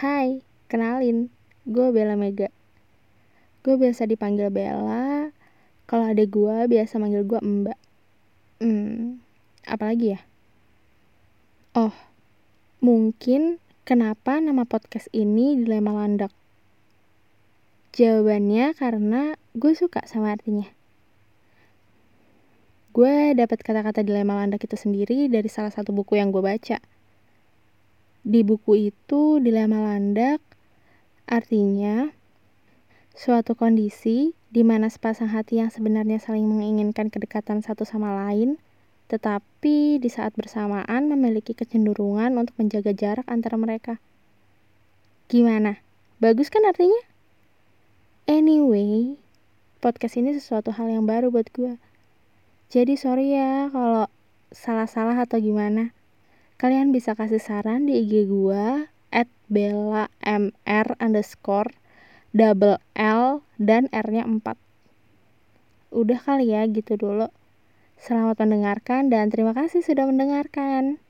[0.00, 0.40] Hai,
[0.72, 1.28] kenalin,
[1.68, 2.48] gue Bella Mega.
[3.60, 5.28] Gue biasa dipanggil Bella,
[5.84, 7.78] kalau ada gue biasa manggil gue Mbak.
[8.64, 9.20] Hmm,
[9.68, 10.24] apalagi ya?
[11.76, 11.92] Oh,
[12.80, 16.32] mungkin kenapa nama podcast ini Dilema Landak?
[17.92, 20.64] Jawabannya karena gue suka sama artinya.
[22.96, 26.80] Gue dapat kata-kata dilema landak itu sendiri dari salah satu buku yang gue baca.
[28.20, 30.44] Di buku itu, dilema landak
[31.30, 32.10] artinya
[33.16, 38.58] suatu kondisi di mana sepasang hati yang sebenarnya saling menginginkan kedekatan satu sama lain,
[39.06, 44.02] tetapi di saat bersamaan memiliki kecenderungan untuk menjaga jarak antara mereka.
[45.30, 45.78] Gimana?
[46.18, 46.98] Bagus kan artinya?
[48.26, 49.16] Anyway,
[49.78, 51.78] podcast ini sesuatu hal yang baru buat gue.
[52.70, 54.06] Jadi sorry ya kalau
[54.50, 55.94] salah-salah atau gimana.
[56.60, 58.84] Kalian bisa kasih saran di IG gue
[59.16, 61.72] at bella mr underscore
[62.36, 64.44] double L dan R-nya 4.
[65.88, 67.32] Udah kali ya gitu dulu.
[67.96, 71.00] Selamat mendengarkan dan terima kasih sudah mendengarkan.